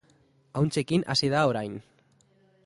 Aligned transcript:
Ahuntzekin 0.61 1.05
hasi 1.15 1.29
da 1.35 1.45
orain. 1.53 1.77